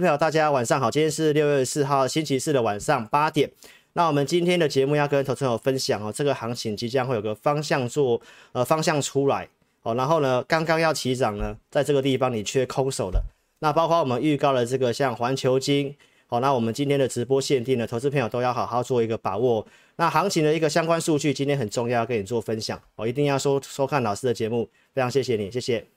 [0.00, 3.50] 朋友，大家晚上好，今天是六月四号星期四的晚上八点。
[3.92, 8.18] 那我们今天的节目要跟投资朋友分享哦，这个行情即将会有个方向做
[8.52, 9.46] 呃方向出来
[9.82, 13.22] 哦，然后呢，刚刚要起涨呢，在这个地方你缺空手的，
[13.58, 15.94] 那包括我们预告的这个像环球金，
[16.26, 19.66] 好，那我们今天的直播限定呢投资朋友都要好好做一个把握。
[19.96, 25.91] 那行情的一个相关数据今天很重要，要跟你做分享，我一定要收收看老师的节目，非常谢谢你，谢谢。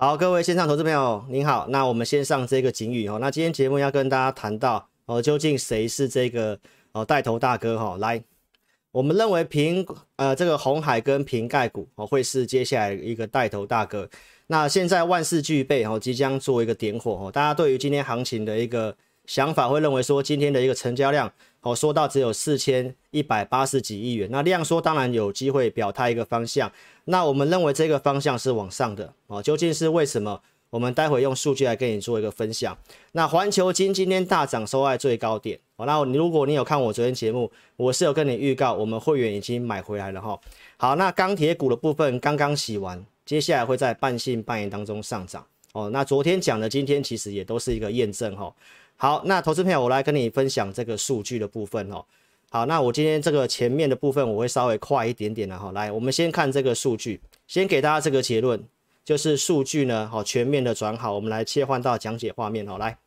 [0.00, 1.66] 好，各位线上投资朋友，您好。
[1.70, 3.18] 那我们先上这个警语哦。
[3.20, 6.56] 那今天节目要跟大家谈到哦，究竟谁是这个
[6.92, 7.96] 哦带头大哥哈？
[7.96, 8.22] 来，
[8.92, 9.84] 我们认为苹
[10.14, 14.08] 呃这个红海跟苹概股哦会是接下来一个带头大哥。
[14.46, 17.32] 那现在万事俱备哦，即将做一个点火哦。
[17.32, 21.28] 大家对于今天行情的一个想法，会认为说今天的一个成交量
[21.68, 24.28] 哦，说到只有四千一百八十几亿元。
[24.30, 26.70] 那量缩当然有机会表态一个方向。
[27.04, 30.40] 那我们认为这个方向是往上的哦，究竟是为什么？
[30.70, 32.76] 我们待会用数据来跟你做一个分享。
[33.12, 35.86] 那环球金今天大涨，收在最高点哦。
[35.86, 40.38] 那如果你有看我昨天节目，我是有跟你预告，我们会员已经买回来了哈。
[40.76, 45.88] 好，那钢铁股的部分刚刚洗完，接下来会在半信半疑当中上涨哦。
[45.88, 48.54] 那昨天讲的，今天其实也都是一个验证哈。
[49.00, 52.04] 好，那投资朋友，我来跟你分享这个数据的部分哦。
[52.50, 55.70] 好，那我今天这个前面的部分我会稍微快一点点的哈。
[55.70, 58.60] 来，我们先看这个数据，先给大家这个结论，
[59.04, 61.14] 就是数据呢，好全面的转好。
[61.14, 62.76] 我们来切换到讲解画面哦。
[62.76, 62.98] 来，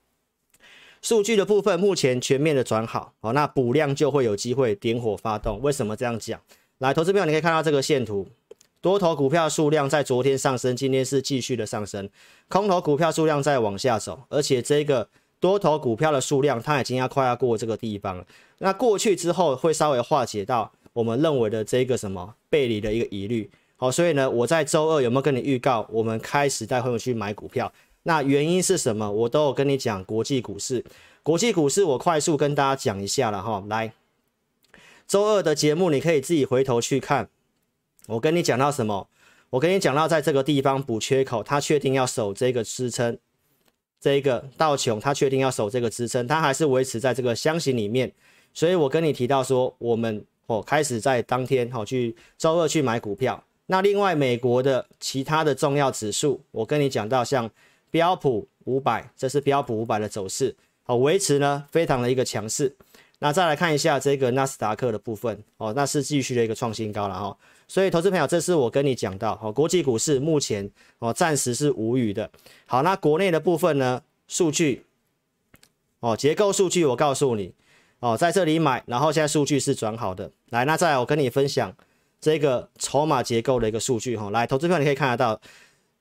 [1.01, 5.59] 数据的部分目前全面的转好，好，那补量就会有机会点火发动。
[5.61, 6.39] 为什么这样讲？
[6.77, 8.29] 来，投资朋友你可以看到这个线图，
[8.79, 12.09] 多头股票数量在昨天上升，今天是继续的上升，
[12.47, 15.09] 空头股票数量在往下走，而且这个。
[15.41, 18.25] 多头股票的数量，它已经要快要过这个地方了。
[18.59, 23.49] 那过去之后，会稍微化解到我们认为的这个什么背离的一个疑虑。
[23.75, 27.73] 好，所以呢，我在周二有没有跟你预告，我们开始带朋友去买股票？
[28.03, 29.11] 那原因是什么？
[29.11, 30.85] 我都有跟你讲国际股市。
[31.23, 33.63] 国际股市我快速跟大家讲一下了哈。
[33.67, 33.93] 来，
[35.07, 37.29] 周二的节目你可以自己回头去看。
[38.07, 39.07] 我跟你讲到什么？
[39.49, 43.17] 我跟你讲到在这个地方补缺口，它确定要守这个支撑。
[44.01, 48.11] 这一个道琼，它确定要守这个支撑，它还是维持在这个箱型里面，
[48.51, 53.41] 所以我跟你提到说，我们哦开始在当天哦去周二去买股票。
[53.67, 57.49] 那另外美国的其他的重要指数，我跟你讲到像
[57.91, 62.75] 标普五百，这是标普五百的走势，好维持呢非常的一个强势。
[63.19, 67.37] 那再来看一下这个纳斯达克的部分，哦那是继续的一个创新高了哈。
[67.71, 72.29] 所以，投资朋友，这是我跟你讲到，哦，国际股市目前哦暂时是无语的。
[72.65, 74.01] 好，那国内的部分呢？
[74.27, 74.83] 数据
[76.01, 77.53] 哦，结构数据我告诉你
[78.01, 80.29] 哦，在这里买，然后现在数据是转好的。
[80.49, 81.73] 来，那再来我跟你分享
[82.19, 84.29] 这个筹码结构的一个数据哈。
[84.31, 85.39] 来，投资朋友你可以看得到，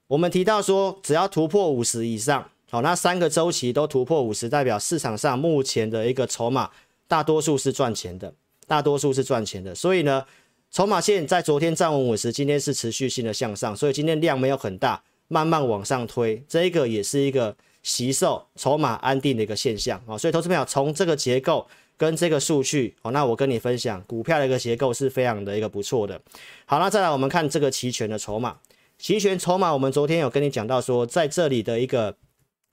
[0.09, 6.69] 我们提到说，只要突破五十以上，好，那三个周期都突破五十，代表市场上目前的一个筹码
[7.06, 8.34] 大多数是赚钱的，
[8.66, 9.72] 大多数是赚钱的。
[9.72, 10.25] 所以呢。
[10.70, 20.16] 筹码线在昨天站稳五十，今天是持续性的向上，所以今天量没有很大，慢慢往上推，这一个也是一个惜售筹码安定的一个现象啊。
[20.16, 21.66] 所以投资朋友从这个结构
[21.97, 26.20] 跟这个数据哦，那我跟你分享股票的一个结构是非常的一个不错的。
[26.66, 28.56] 好，那再来我们看这个期权的筹码，
[28.97, 32.16] 期权筹码我们昨天有跟你讲到说，在这里的一个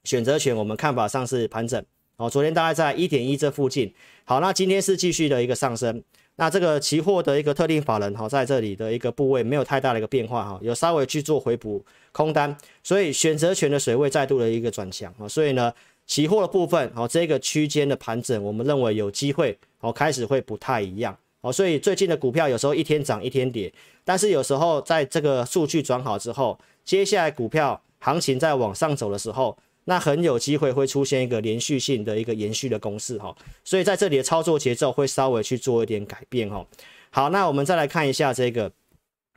[0.03, 1.83] 选择权，我们看法上是盘整
[2.17, 3.91] 哦，昨天大概在一点一这附近。
[4.23, 6.03] 好，那今天是继续的一个上升。
[6.39, 15.73] 那这个期货的一个特定法人哈，在这里的一个部位没有太大的一个变化哈，有稍微去做回补空单，所以选择权的水位再度的一个转强啊，所以呢，
[16.05, 23.73] 期货的部分哦，这个区间的盘整，我们认为有机会哦，开始会不太一样哦，所以最近的股票有时候一天涨一天跌，
[24.05, 29.57] 但是有时候在这个数据转好之后，接下来股票行情在往上走的时候。
[29.89, 36.67] 那很有机会会出现一个连续性的一个延续的公式哈，所以在这里的操作节奏会稍微去做一点改变哈。
[37.09, 38.69] 好，那我们再来看一下这个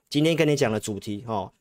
[0.09, 1.53] 今天跟你讲的主题哈，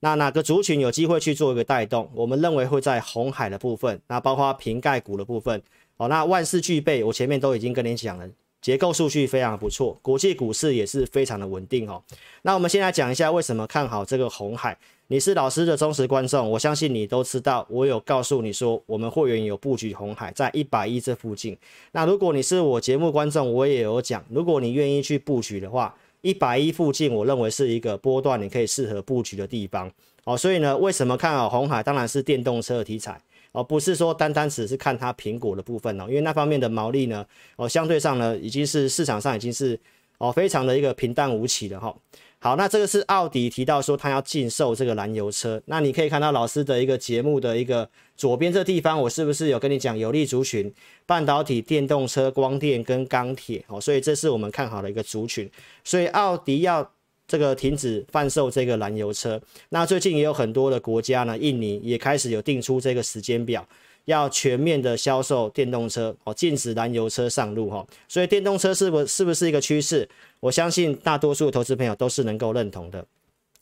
[0.00, 2.10] 那哪个族群有机会去做一个带动？
[2.14, 5.62] 我们认为会在红海的部分，那包括瓶盖股的部分
[5.98, 8.26] 哦，那万事俱备，我前面都已经跟你讲了。
[8.62, 12.02] 结构数据非常不错，国际股市也是非常的稳定哦。
[12.42, 14.76] 那我们先来讲一下为什么看好这个红海。
[15.10, 21.56] 你是老师的忠实观众，我相信你都知道，我有告诉你说我们会员有布局红海在一百一这附近。
[21.92, 29.90] 那如果你是我节目观众，我也有讲，如果你愿意去布局的话，一百一附近我认为是一个波段你可以适合布局的地方
[30.24, 31.82] 哦，所以呢，为什么看好红海？
[31.82, 33.18] 当然是电动车的题材
[33.52, 37.24] 哦，不是说单单只是看它苹果的部分哦，因为那方面的毛利呢，
[37.56, 39.80] 哦，相对上呢，已经是市场上已经是
[40.18, 41.96] 哦非常的一个平淡无奇的哈。
[42.40, 50.72] 好，那这个是奥迪提到说他要禁售这个燃油车，那你可以看到老师的一个节目的一个左边这地方，我是不是有跟你讲有利族群、
[51.04, 53.64] 半导体、电动车、光电跟钢铁。
[53.66, 55.50] 哦，所以这是我们看好的一个族群，
[55.82, 56.88] 所以奥迪要
[57.26, 63.66] 这个停止贩售这个燃油车，那最近也有很多的国家呢，印尼也开始有定出这个时间表。
[64.08, 70.08] 要全面的销售电动车哦，禁止燃油车上路哈，所以电动车是不是不是一个趋势？
[70.40, 73.04] 我相信大多数投资朋友都是能够认同的。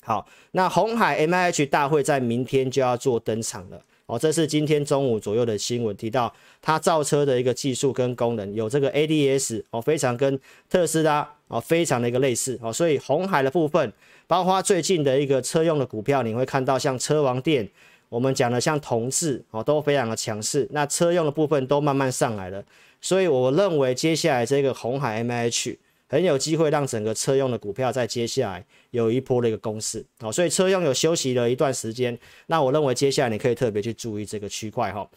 [0.05, 6.33] 好，那红海 MIH 大会在明天就要做登场了哦，这是今天中午左右的新闻提到，
[6.63, 10.39] 它造车的一个技术跟功能有这个 ADS 哦，非常跟
[10.71, 13.93] 特斯拉哦非常的一个类似哦，所以红海的部分，
[14.29, 17.69] 包括最近的一个车用的股票，你会看到像车王电。
[18.09, 22.65] 我们讲的像同志哦，都非常的强势，那车用的部分都慢慢上来了，
[23.01, 32.17] 所以我认为接下来这个红海 M H 很有机会让整个车用的股票在接下来有一波的一个攻势哦，所以车用有休息了一段时间，
[32.47, 35.09] 那我认为接下来你可以特别去注意这个区块哈。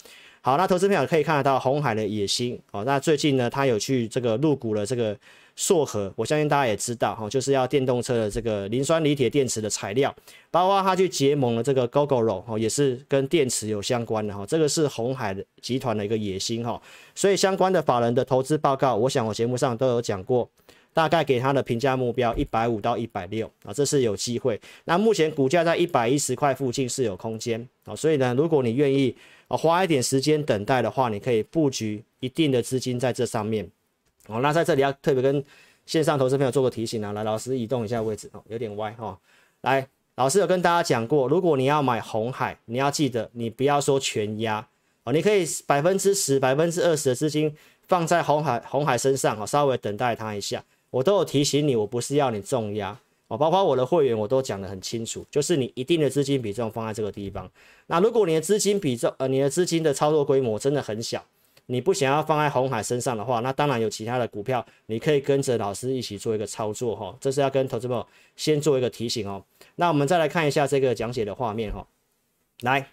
[0.42, 5.16] 好，那投资朋友可以看得到红海的野心哦，那最近呢，他有去这个入股了这个。
[5.60, 10.16] 硕核，我相信大家也知道哈，就是要电动车的这个磷酸锂铁电池的材料，
[10.50, 16.82] 包括他去结盟了这个 Gogoro 哈，也是跟电池有相关的哈，这个是鸿海集团的一个野心哈，
[17.14, 20.50] 所以相关的法人的投资报告，我想我节目上都有讲过，
[20.94, 24.58] 大概给他的评价目标一百五到一百六啊，这是有机会。
[24.86, 29.14] 那目前股价在一百一十块附近是有空间啊，所以呢，如果你愿意
[29.50, 33.70] 啊花一点时间等待的话，你可以布局一定的资金在这上面。
[34.30, 35.44] 哦，那在这里要特别跟
[35.88, 39.18] 线上投资朋友做个提醒啊，来，老师移动一下位置哦，有点歪哈、哦。
[39.62, 39.88] 来，
[40.18, 44.68] 老师有跟大家讲过，如果你要买红海，你要记得，你不要说全压
[45.04, 47.56] 哦，你可以百分之十、百分之二十的资金
[47.88, 50.64] 放在红海红海身上哦，稍微等待它一下。
[50.92, 52.96] 我都有提醒你，我不是要你重压
[53.28, 57.50] 哦，包括我的会员我都讲得很清楚，就是你一定的资金比重放在这个地方。
[57.88, 61.26] 那如果你的资金比重呃，你的资金的操作规模真的很小。
[61.72, 67.16] 你不想要放在红海身上的话，那当然有其他的股票，你可以跟着老师一起做一个操作哈。
[67.22, 68.06] 这是要跟投资朋友
[68.36, 69.44] 先做一个提醒哦。
[69.76, 71.86] 那我们再来看一下这个讲解的画面哈。
[72.62, 72.90] 来，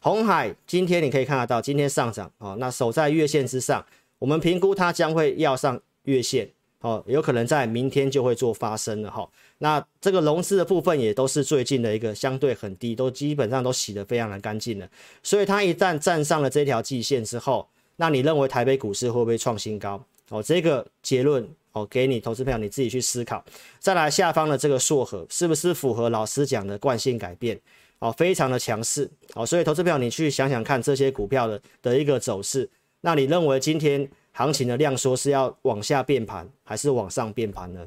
[0.00, 3.86] 红海今天你可以看得到，今天上涨哦，那守在月线之上，
[4.18, 6.50] 我们评估它将会要上月线
[6.80, 9.28] 哦，有可能在明天就会做发生了哈。
[9.58, 14.88] 那这个融资的部分也都是最近的一个相对很低，都基本上都洗得非常的干净了。
[15.22, 17.68] 所以它一旦站上了这条季线之后，
[18.00, 20.02] 那你认为台北股市会不会创新高？
[20.30, 23.44] 哦，这个结论哦，给你投资票你自己去思考。
[23.80, 27.58] 再来下方的这个硕和是不是符合老师讲的惯性改变？
[27.98, 32.70] 哦，非常的强势哦，所以投资票你去想想看这些股票的的一个走势。
[33.00, 37.84] 那你认为今天行情的量缩是要往下变盘还是往上变盘呢？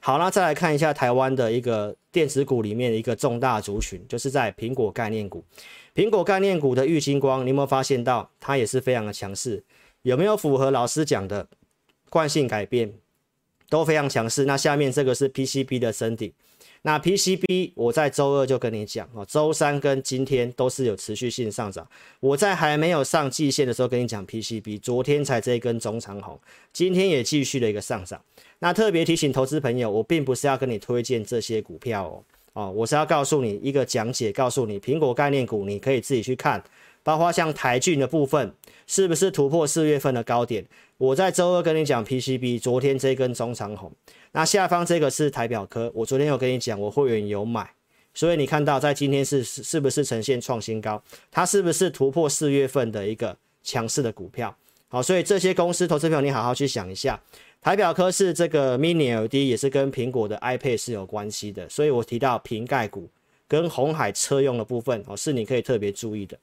[0.00, 5.44] 好，那再来看一下台湾的一个电子股里面的一个重大族群，就是在苹果概念股。
[5.96, 9.64] 苹果概念股的玉金光，你有没有发现到它也是非常的强势？
[10.02, 11.48] 有没有符合老师讲的
[12.10, 12.92] 惯性改变？
[13.70, 14.44] 都非常强势。
[14.44, 16.30] 那下面这个是 PCB 的升顶。
[16.82, 21.88] 那 PCB 我在周二就跟你讲哦，周三跟今天都是有持续性上涨。
[22.20, 26.38] 我在还没有上季线的时候跟你讲 PCB，昨天才这一根中长红，
[26.74, 28.20] 今天也继续了一个上涨。
[28.58, 32.22] 那特别提醒投资朋友，我并不是要跟你推荐这些股票哦。
[32.56, 36.64] 哦，我是要告诉你一个讲解，告诉你苹果概念股，你可以自己去看，
[37.02, 38.50] 包括像台郡的部分，
[38.86, 40.64] 是不是突破四月份的高点？
[40.96, 43.92] 我在周二跟你讲 PCB，昨天这根中长红，
[44.32, 47.70] 那下方这个是台表科，我昨天有跟你讲，我会员有买，
[48.14, 51.02] 所以你看到在今天是是不是呈现创新高？
[51.30, 54.56] 它是不是突破四月份的一个强势的股票？
[54.88, 57.20] 好，所以这些公司投资朋友，你好好去想一下。
[57.66, 63.10] 海表科是这个 Mini LED，也是跟苹果的 iPad 是有关系的，所以我提到瓶盖股
[63.48, 66.38] 跟红海车用的部分哦，是你可以特别注意的。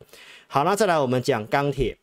[0.47, 1.97] 好，那再来我们讲钢铁，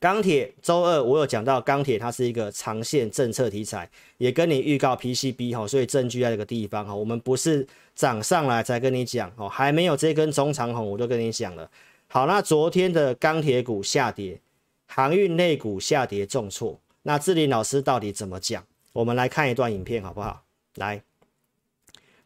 [0.00, 3.86] 钢铁周二我有讲到钢铁，它是一个长线政策题材，
[4.16, 11.70] 也跟你预告 PCB 哈，所以证据在这个地方哈，我们不是涨上来才跟你讲哦，还没有这根中长红我就跟你讲了。
[12.08, 14.40] 好，那昨天的钢铁股下跌，
[14.86, 16.80] 航运类股下跌重挫。
[17.02, 18.66] 那志霖老师到底怎么讲？
[18.92, 20.44] 我们来看一段影片好不好？
[20.76, 21.02] 来，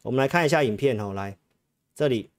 [0.03, 1.13] 我们来看一下影片哦。
[1.13, 1.37] 来，
[1.95, 2.29] 这里，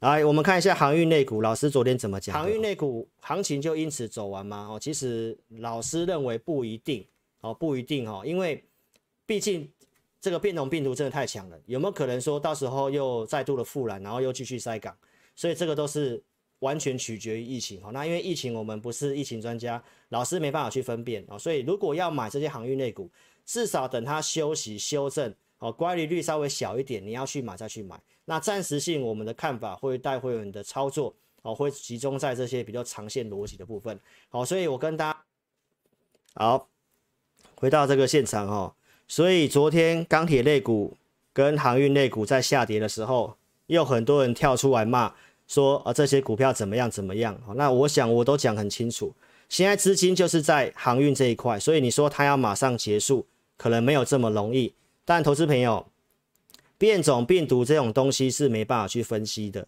[0.00, 2.34] 来我们看一下航运内股，老师昨天怎么讲？
[2.34, 4.68] 航运内股行情就因此走完吗？
[4.70, 7.06] 哦，其实老师认为不一定
[7.40, 8.64] 哦，不一定哦，因为
[9.24, 9.70] 毕竟
[10.20, 14.96] 这个变种病毒真的太强了，有没有可能说到时候又再度的复燃，然后又继续塞港？
[15.34, 16.22] 所以这个都是
[16.60, 17.90] 完全取决于疫情哈。
[17.92, 21.36] 那因为疫情我们不是疫情专家，老师没办法去分辨啊。
[21.36, 23.10] 所以如果要买这些航运类股，
[23.44, 28.00] 至少等它休息修正哦，乖离率稍微小一点，你要去买再去买。
[28.24, 33.98] 那暂时性我们的看法会带会员的操作哦，会集中在这些比较长线逻辑的部分。
[34.28, 35.24] 好，所以我跟大家
[36.34, 36.68] 好。
[37.58, 38.76] 回到这个现场哈，
[39.08, 40.94] 所以昨天钢铁类股
[41.32, 43.34] 跟航运类股在下跌的时候，
[43.68, 45.14] 又很多人跳出来骂
[45.46, 47.40] 说啊，这些股票怎么样怎么样。
[47.54, 49.14] 那我想我都讲很清楚，
[49.48, 53.26] 现在资金就是在航运这一块，所以你说它要马上结束，
[53.56, 54.74] 可能没有这么容易。
[55.04, 55.86] 但投资朋友，
[56.78, 59.66] 变种病毒这种东西是没办法去分析的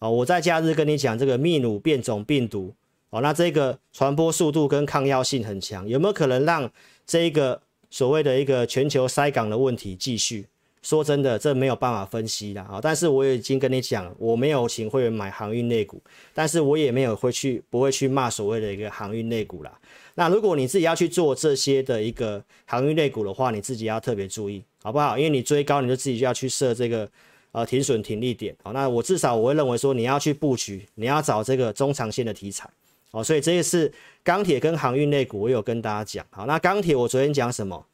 [0.00, 0.10] 哦。
[0.10, 2.74] 我在假日跟你讲这个秘鲁变种病毒
[3.10, 6.70] 哦，那这个传播速度跟抗药性很强，有没有可能让？
[7.06, 7.60] 这一个
[7.90, 10.46] 所谓的一个全球筛港的问题继续，
[10.82, 12.80] 说真的，这没有办法分析的啊。
[12.82, 16.00] 但是我已经跟你讲，我没有请会员买航运类股，
[16.32, 19.72] 但是我也没有会去不会去骂所谓的一个航运类股啦。
[20.14, 25.16] 那如果你自己要去做这些的一个航运类股的话，你自己要特别注意，好不好？
[25.16, 27.08] 因为你追高，你就自己就要去设这个
[27.52, 28.54] 呃停损停利点。
[28.62, 32.68] 好，那我至少我会认为说，你要去布局，你要找这个中长线的题材。
[33.12, 36.24] 哦，所以这个是钢铁跟航运类股，我有跟大家讲。
[36.30, 37.84] 好，那钢铁我昨天讲什么？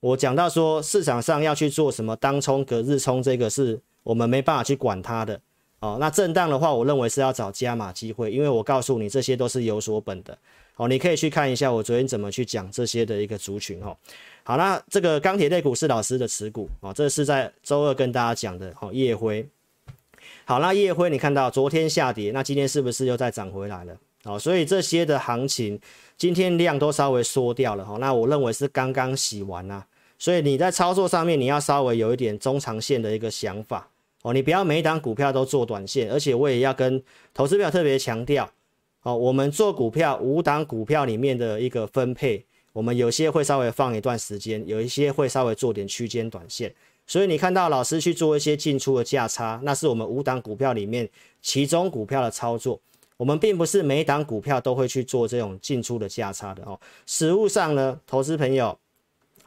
[0.00, 5.40] 我讲到说市场上要去做什么当冲、隔日冲，这个是我们没办法去管它的。
[5.80, 10.36] 哦，那震荡的话，我认为是要找加码机会，因为我告诉你这些都是有所本的。
[10.76, 13.82] 哦，你可以去看一下我昨天怎么去讲这些的一个族群。
[13.82, 13.96] 哦，
[14.42, 16.68] 好，那这个钢铁类股是老师的持股。
[16.80, 18.72] 哦，这是在周二跟大家讲的。
[18.80, 19.46] 哦，夜辉。
[20.44, 23.96] 好，那夜辉你看到昨天下跌，那今天是不是又再涨回来了？
[24.24, 25.78] 哦，所以这些的行情
[26.18, 29.86] 今天量都稍微缩掉了哈，那我认为是刚刚洗完啊，
[30.18, 33.90] 所以你在操作上面你要稍微有一点中长线的一个想法
[34.22, 37.02] 哦，你不要每一档股票都做短线，而且我也要跟
[37.34, 38.50] 投资票特别强调
[39.02, 42.42] 哦，我们做股票五档股票里面的一个分配，
[42.72, 46.74] 我们有些会稍微放一段时间，有一些会稍微做点区间短线，
[47.06, 51.06] 所以你看到老师去做一些进出的价差，那是我们五档股票里面
[51.42, 52.80] 其中股票的操作。
[53.16, 56.78] 我们并不是每一档股票都会去做这种进出的价差的哦。
[57.06, 58.78] 实物上呢，投资朋友，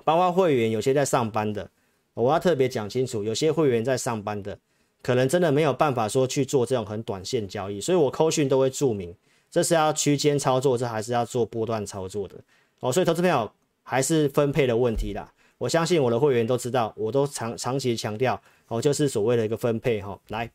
[0.03, 1.69] 包括会员，有些在上班的，
[2.15, 4.57] 我要特别讲清楚，有些会员在上班的，
[5.03, 9.13] 可能真的没有办法说去做这种很短线交易，所以我扣讯都会注明，
[9.51, 12.35] 这是要区间操作，这还是要做波段操作的
[12.79, 12.91] 哦。
[12.91, 13.51] 所以投资朋友
[13.83, 15.31] 还是分配的问题啦。
[15.59, 20.49] 我相信我的会员都知道，我都长长期强调哦，就是所谓的一个分配哈，来。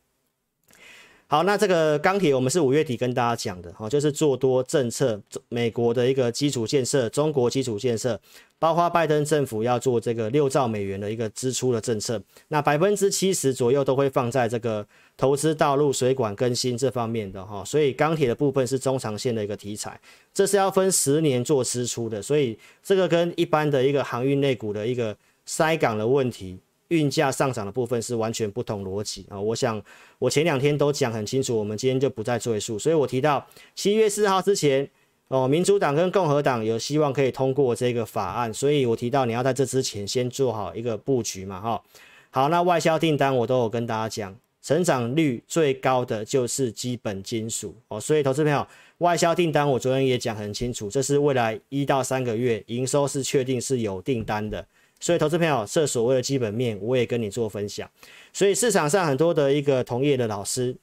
[1.27, 8.19] 好，那这个钢铁我们是五月底跟大家讲的，哈，就是做多政策，美国的一个基础建设，中国基础建设，
[8.59, 14.85] 包括拜登政府要做这个六兆美元的一个支出的政策，那百分之七十左右都会放在这个
[15.17, 19.99] 投资道路、水管更新这方面的哈，所以钢铁的部分是中长线的一个题材，
[20.31, 25.17] 这是要分十年做支出的，所以这个跟一般的一个航运类股的一个
[25.47, 26.59] 塞港的问题。
[26.89, 29.39] 运价上涨的部分是完全不同逻辑啊！
[29.39, 29.81] 我想
[30.19, 32.77] 我前两天都讲很清楚，我们今天就不再赘述。
[32.77, 34.87] 所以我提到七月四号之前
[35.27, 41.81] 哦，民主党跟共和党有希望可以通过这个法案，所以我提到你要在这之前先做好一个布局嘛，哈。
[42.29, 48.67] 好，那外销订单我都有跟大家讲，成长率最高的就是基本金属哦，所以投资朋友，
[48.99, 54.63] 外销订单我昨天也讲很清楚，这是未来一到三个月营收是确定是有订单的。
[55.05, 57.87] 所以，投资朋友，这所谓的基本面，我也跟你做分享。
[58.33, 60.75] 所以，市场上很多的一个同业的老师，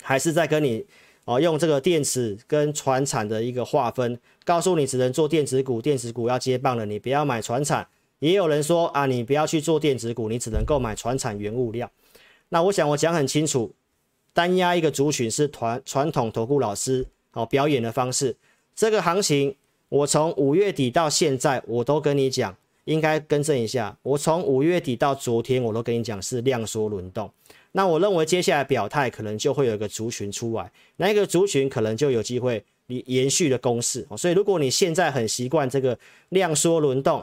[0.00, 0.86] 还是在跟你
[1.24, 7.84] 哦，用这个电子跟传产的一个划分，告诉你只能做电子股，电子股要接棒了，你不要买传产。
[8.20, 11.90] 也有人说啊，你不要去做电子股，你只能购买传产原物料。
[12.50, 13.74] 那我想我讲很清楚，
[14.32, 18.36] 单压一个族群是传传统投顾老师哦表演的方式。
[18.76, 19.56] 这个行情，
[19.88, 22.56] 我从五月底到现在，我都跟你讲。
[22.88, 27.30] 应该更正一下，我从五月底到昨天，我都跟你讲是量缩轮动。
[27.72, 34.06] 那我认为接下来表态可能就会有一个族群出来，那一个族群可能就有机会你延续的攻势。
[34.16, 35.98] 所以如果你现在很习惯这个
[36.30, 37.22] 量缩轮动，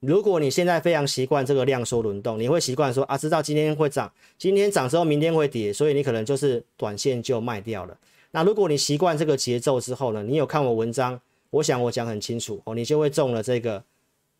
[0.00, 7.96] 如果你现在非常习惯这个量缩轮动，你会习惯说啊，知道今天会涨，今天涨之后明天会跌，所以你可能就是短线就卖掉了。
[8.32, 13.82] 那如果你习惯这个节奏之后呢，你有看我文章，我想我讲很清楚哦，你就会中了这个。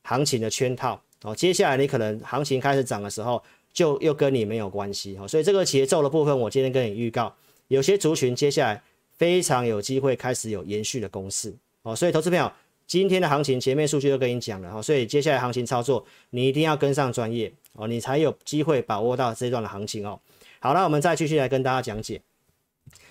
[0.06, 1.00] 行情的圈套。
[1.22, 5.16] 哦，接下来你可能行情开始涨的时候，就又跟你没有关系。
[5.18, 7.34] 哦，所以这个节奏的部分，我今天跟你预告，
[7.68, 8.82] 有些族群接下来
[9.16, 12.50] 非常有机会开始有延续的攻势哦，所以投资朋友
[12.86, 14.70] 今天的行情前面数据都跟你讲了。
[14.70, 17.52] 哈，所以接下来行情操作你一定要跟上专业。
[17.72, 20.18] 哦，你才有机会把握到这段的行情哦。
[20.60, 22.22] 好，那我们再继续来跟大家讲解。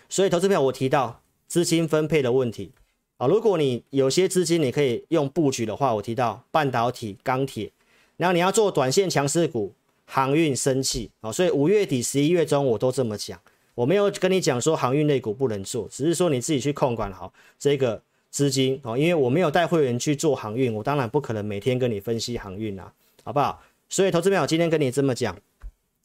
[0.10, 2.72] 所以投资票我提到资金分配的问题。
[3.18, 7.72] 啊，如果你有些资金你可以用布局的话，我提到半导体、钢铁，
[8.18, 9.74] 然后你要做短线强势股，
[10.06, 13.40] 航运、生气啊，所以五月底、十一月中我都这么讲，
[13.74, 22.92] 我没有跟你讲说航运类股不能做，只是说你自己去控管好这个资金哦，因为我没有带会员去做航运，我当然不可能每天跟你分析航运啊，
[23.24, 23.62] 好不好？
[23.88, 25.38] 所以投资朋友今天跟你这么讲，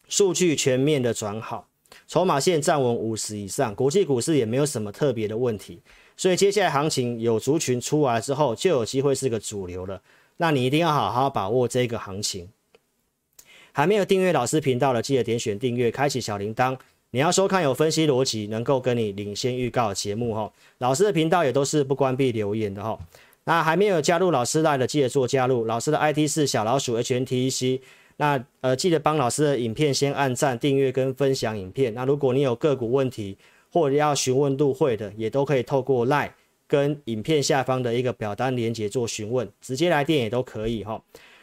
[0.08, 1.66] 数据全面的转好。
[2.06, 5.80] 筹码线站稳五十以上，国际股市也没有什么特别的问题，
[6.20, 10.02] 所以接下来行情有族群出来之后，就有机会是个主流了。
[10.36, 12.50] 那你一定要好好把握这个行情。
[13.72, 16.76] 还没有订阅老师频道的，记得点选订阅，开启小铃铛。
[17.12, 20.52] 你要收看有分析逻辑，能够跟你领先预告节目哈。
[20.76, 22.98] 老师的频道也都是不关闭留言的哈。
[23.44, 25.64] 那还没有加入老师 LINE 的，记得做加入。
[25.64, 27.80] 老师的 ID 是小老鼠 HNTEC。
[28.18, 31.94] 那呃，记得帮老师的影片先按赞、订阅跟分享影片。
[31.94, 33.38] 那如果你有个股问题
[33.72, 36.30] 或者要询问入会的，也都可以透过 LINE
[36.66, 41.02] 跟影片下方的一个表单连接做询问，直接来电也都可以哈。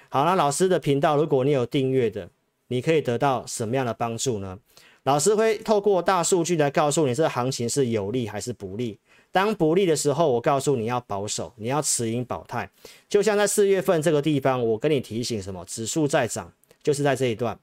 [0.10, 2.29] 好，那老师的频道，如果你有订阅的，
[2.67, 4.60] 你可以得到什么样的帮助呢？
[5.03, 9.00] 老师会透过大数据来告诉你这行情是有利还是不利。
[9.31, 12.69] 当不利的时候，我告诉你要保守，你要持盈保泰。
[13.07, 15.63] 就像在四月份这个地方，我跟你提醒什么？
[15.65, 16.51] 指数在涨。
[16.84, 17.60] 就是在这一段，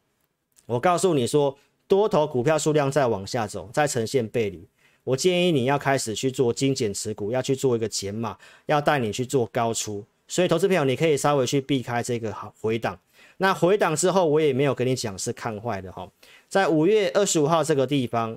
[0.67, 1.57] 我告诉你说，
[1.95, 4.67] 多头股票数量在往下走，在呈现背离。
[5.05, 8.37] 我建议你要开始去做精简持股，要去做一个减码，
[8.67, 10.05] 要带你去做高出。
[10.27, 12.99] 所以，投资朋友，你可以稍微去避开这个回档。
[13.37, 16.11] 那回档之后，我也没有跟你讲是看坏的哈。
[16.49, 18.37] 在五月二十五号这个地方，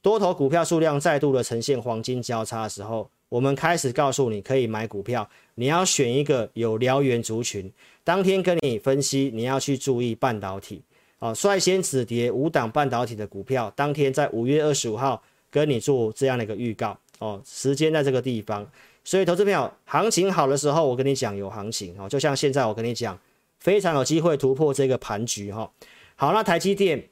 [0.00, 7.70] 多头股票数量再度的呈现黄金交叉的时候，我们开始告诉你可以买股票，你要选一个有燎原族群。
[8.02, 10.80] 当天跟你分析，你要去注意半导体
[11.18, 18.66] 哦，率先止跌五档半导体的股票，当天在五月二十五号跟你做这样的一个预告哦，时间在这个地方，
[19.02, 23.18] 所以投资朋友，行情好的时候，我跟你讲有行情哦，就像现在我跟你讲，
[23.60, 25.70] 非常有机会突破这个盘局哈。
[26.16, 27.08] 好，那台积电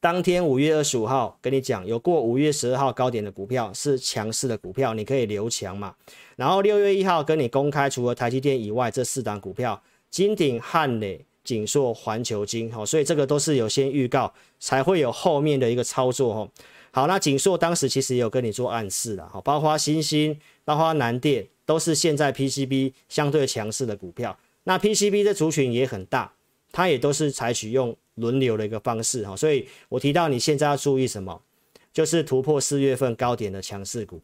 [0.00, 5.94] 当天五月二十五号跟你讲，有过五月十二号高点的股票是强势的股票，你可以留强嘛。
[6.36, 9.82] 然后六月一号跟你公开，除了台积电以外，这四档股票。
[10.08, 16.50] 金鼎、汉磊、景硕、环球金，好，所以这个都是有先预告，才会有后面的一个操作，哈。
[16.90, 24.36] 好，那景硕当时其实也有跟你做暗示了，哈，包括欣兴、包括南电，都是现在 PCB 相对强势的股票。
[24.64, 26.32] 那 PCB 的族群也很大，
[26.72, 29.36] 它也都是采取用轮流的一个方式，哈。
[29.36, 31.40] 所以我提到你现在要注意什么，
[31.92, 34.20] 就是突破四月份高点的强势股。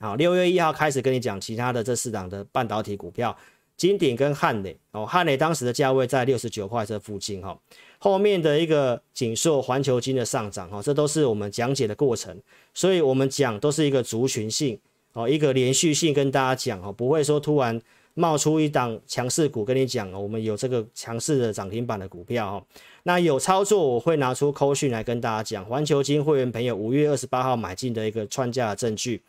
[0.00, 3.36] 好，六月一号开始跟你讲其他的这四档的半导体股票。
[3.80, 7.58] 金鼎跟汉磊哦，汉磊当时的价位在六十九块这附近哈，
[7.96, 12.38] 后面的一个景硕、环球金的上涨哈，这都是我们讲解的过程，
[12.74, 14.78] 所以我们讲都是一个族群性
[15.14, 17.80] 哦，一个连续性跟大家讲哦，不会说突然
[18.12, 22.66] 冒出一档强势股跟你讲哦，我们有这个强势的涨停板的股票哈，
[23.04, 29.22] 那有操作我会拿出扣讯来跟大家讲，环球金会员朋友五月二十八号买进的一个串价的证据，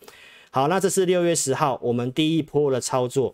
[0.50, 3.34] 好，那这是六月十号我们第一波的操作。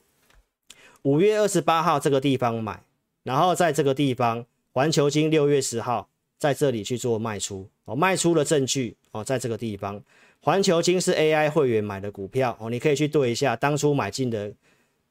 [1.07, 2.83] 五月二十八号这个地方买，
[3.23, 10.03] 然后在这个地方环球金六月十号在这里去做卖出哦，卖出了证据哦，在这个地方
[10.41, 14.51] 环球金是 AI 会员买的股票哦，你可以去对一下，当初买进的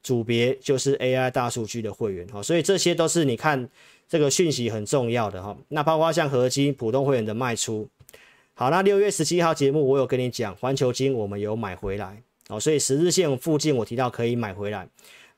[0.03, 3.67] 组别就是 AI 大数据的会员哦，所以这些都是你看
[4.07, 5.57] 这个讯息很重要的哈。
[5.69, 7.89] 那包括像合金普通会员的卖出，
[8.53, 14.87] 好，那六月十七号节目我有跟你讲环球金我们有买回来哦，所以十日线附近我提到可以买回来。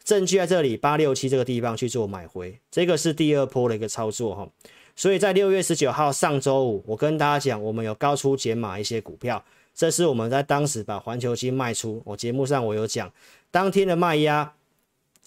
[0.09, 4.49] 证据在这里，八六七这个地方去做买回，这个是第二波的一个操作哈。
[4.97, 9.45] 所以在六月十九号上周五，我跟大家讲，我们有高出减码一些股票，
[9.75, 12.01] 这是我们在当时把环球晶卖出。
[12.07, 13.13] 我节目上我有讲，
[13.51, 14.55] 当天的卖压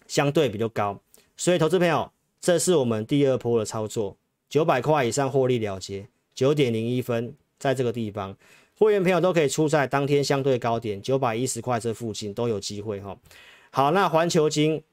[0.07, 0.99] 相对比较高，
[1.37, 4.17] 所以投资朋友，这是我们第二波的操作，
[4.49, 8.35] 九百块以上获利了结，九点零一分，在这个地方，
[8.79, 13.15] 会员朋友都可以出在当天相对高点九百一十块这附近都有机会哈。
[13.73, 14.83] 好，那环球金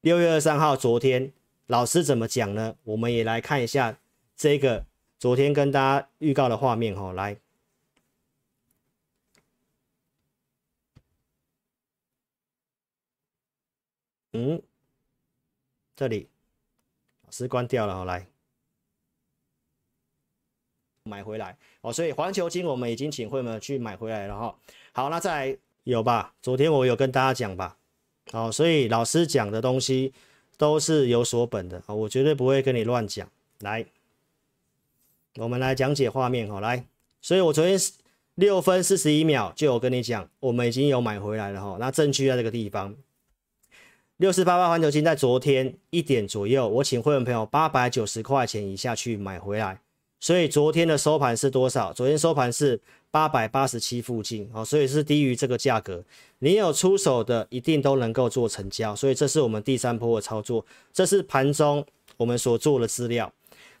[0.00, 1.32] 六月二十三号，昨天
[1.66, 2.76] 老师怎么讲呢？
[2.84, 3.98] 我们也来看一下
[4.36, 4.86] 这个
[5.18, 7.12] 昨天跟大家预告的画面哈。
[7.12, 7.36] 来，
[14.32, 14.62] 嗯，
[15.96, 16.28] 这里
[17.24, 18.04] 老师关掉了哈。
[18.04, 18.28] 来，
[21.02, 21.92] 买回来哦。
[21.92, 24.56] 所以环球金我们已经请会员去买回来了哈。
[24.92, 25.58] 好，那再来。
[25.86, 26.34] 有吧？
[26.42, 27.76] 昨天我有跟大家讲吧，
[28.32, 30.12] 哦，所以老师讲的东西
[30.58, 33.28] 都是有所本的啊，我绝对不会跟你乱讲。
[33.60, 33.86] 来，
[35.36, 36.84] 我们来讲解画面哈，来，
[37.22, 37.78] 所以我昨天
[38.34, 42.96] 六分四十一秒就有跟你讲，我们已经有买回来了哈，那证据在这个地方。
[44.16, 49.78] 六四八八环球金在昨天一点左右，我请会员朋友八百九十块钱以下去买回来，
[50.18, 51.92] 所以昨天的收盘是多少？
[51.92, 56.02] 昨天收盘是八百八十七附近，哦，所以是低于这个价格。
[56.38, 61.84] 你有出手的，一定都能够做成交，所以这是我们第三波的操作，这是盘中
[62.16, 63.32] 我们所做的资料。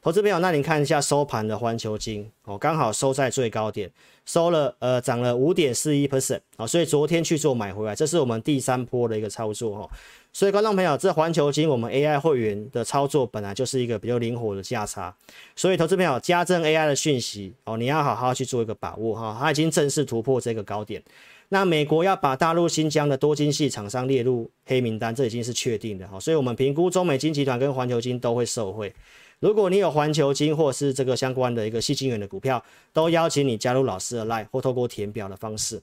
[0.02, 3.90] 投资朋友，那你看一下收盘的环球金哦，刚好收在最高点，
[4.24, 9.90] 收了呃涨了五点四一 percent 啊，所以昨天去做买回来，这是我们第三波的一个操作哦。
[10.36, 15.16] 所以观众朋友，这环球金我们 AI 会员的操作本来就是一个比较灵活的价差，
[15.56, 21.02] 所以投资朋友加证 AI 的讯息哦，你要好好去做一个把握哈，它已经正式突破这个高点。
[21.48, 28.94] 那美国要把大陆新疆的多晶系厂商列入黑名单，这已经是确定的哈，所以我们评估中美晶集团跟环球金都会受惠。
[29.40, 35.80] 如果你有环球金或是这个相关的一个矽晶圆的股票，都邀请你加入老师的 Line 或透过填表的方式。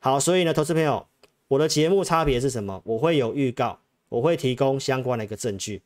[0.00, 1.06] 好，所以呢，投资朋友，
[1.48, 2.82] 我的节目差别是什么？
[2.84, 5.82] 我会有预告，我会提供相关的一个证据。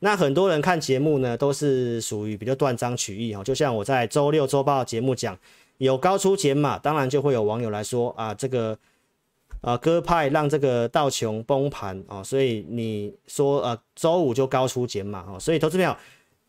[0.00, 5.38] 那很多人看节目呢，都是属于比较断章取义哈，就像我在周六周报节目讲，
[5.78, 8.78] 有高出减码，当然就会有网友来说啊，这个
[9.60, 15.96] 啊鸽派让这个道琼崩盘啊，所以你说呃周五就高出减码啊，所以投资朋友。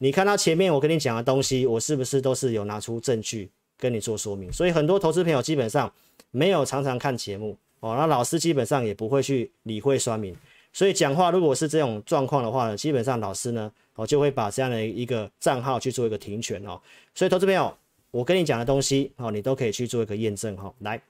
[0.03, 4.51] 你看到前面我跟你讲的东西，我是不是都是有拿出证据跟你做说明？
[4.51, 5.93] 所以很多投资朋友基本上
[6.31, 10.35] 没有常常看节目哦，那老师基本上也不会去理会说明。
[10.73, 16.79] 所以讲话如果是这种状况的话呢，基本上老师呢，我就会把这样的一个账号去做一个停权哦。
[17.13, 17.77] 所以投资朋友，
[18.11, 20.73] 我跟你讲的东西哦，你都可以去做一个验证哈。
[20.79, 21.01] 来，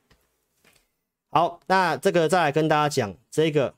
[1.29, 3.73] 好，那这个再来跟大家讲这个，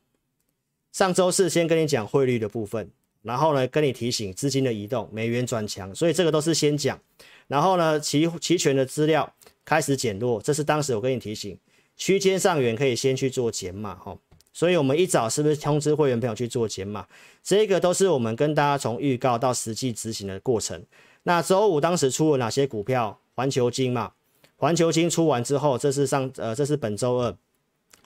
[0.91, 2.89] 上周四先跟你讲汇率的部分。
[3.21, 6.99] 然后呢，跟你提醒资金的移动，美元转强，所以这个都是先讲。
[7.47, 11.57] 然后呢，期期权的资料开始减弱，这是当时我跟你提醒，
[11.95, 14.17] 区间上缘可以先去做减码哈。
[14.53, 17.05] 所以我们一早是不是通知会员朋友去做减码？
[17.43, 20.81] 这个都是我们跟大家从预告到实际执行的过程。
[21.23, 23.19] 那周五当时出了哪些股票？
[23.35, 24.11] 环球金嘛，
[24.57, 27.35] 环球金出完之后，这是上呃，这是本周二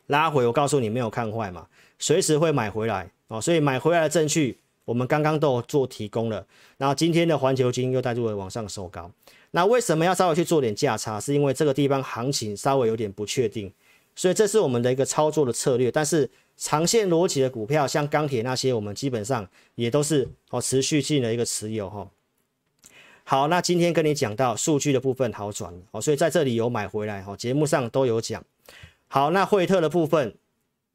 [0.07, 1.67] 拉回，我告诉你没有看坏嘛，
[1.99, 3.41] 随时会买回来哦。
[3.41, 4.57] 所以买回来的证据。
[4.85, 9.11] 我们刚刚都有做提供了，然后今天的环球金又带入了往上收高，
[9.51, 11.19] 那为什么要稍微去做点价差？
[11.19, 13.69] 是因为这个地方行情稍微有点不确定，
[14.17, 15.89] 所以这是我们的一个操作的策略。
[15.89, 22.09] 但是长线逻辑的股票，像钢铁那些，我们基本上也都是哦持续性的一个持有哈。
[23.23, 28.43] 好，那今天跟你讲到数据的部分好转了哦，所以在这里有买回来哈，节目上都有讲。
[29.07, 30.35] 好，那惠特的部分。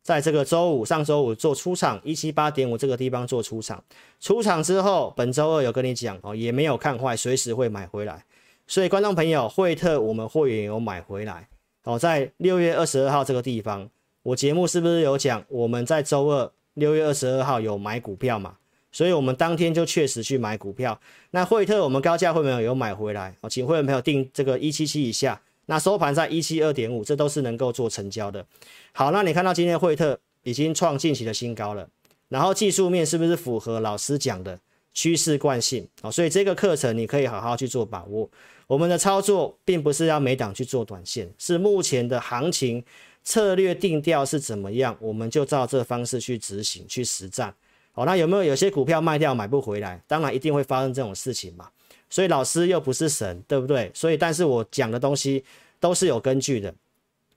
[0.04, 3.84] 在这个周五，上周五做出场一七八点五这个地方做出场，
[4.18, 8.24] 出场之后，本周二有跟你讲哦，也没有看坏，随时会买回来。
[8.66, 11.46] 所以观众朋友，惠特我们会员有买回来
[11.84, 13.88] 哦，在六月二十二号这个地方，
[14.22, 18.56] 我节目是不是有讲我们在周二六月二十二号有买股票嘛？
[18.92, 21.00] 所以我们当天就确实去买股票。
[21.30, 25.40] 那惠特我们高价会员有买回来哦，请会员朋友定这个一七七以下。
[25.66, 28.44] 那收盘在一七二点五，这都是能够做成交的。
[28.92, 31.88] 好，那你看到今天惠特已经创近期的新高了，
[32.28, 34.58] 然后技术面是不是符合老师讲的
[34.92, 35.88] 趋势惯性？
[36.02, 38.28] 好，所以这个课程你可以好好去做把握。
[38.66, 42.84] 我们的操作并不是要每档去做短线，是目前的行情
[43.22, 47.54] 策略定调是怎么样，我们就照这方式去执行去实战。
[47.92, 50.02] 好，那有没有有些股票卖掉买不回来？
[50.06, 51.68] 当然一定会发生这种事情嘛。
[52.08, 53.90] 所以老师又不是神，对不对？
[53.94, 55.44] 所以，但是我讲的东西
[55.80, 56.74] 都是有根据的。